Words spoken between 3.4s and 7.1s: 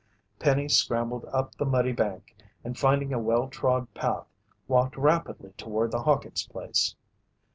trod path, walked rapidly toward the Hawkins' place.